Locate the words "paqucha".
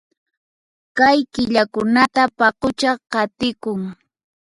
2.37-2.91